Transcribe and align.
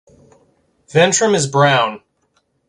Ventrum 0.91 1.35
is 1.35 1.45
brown. 1.45 2.01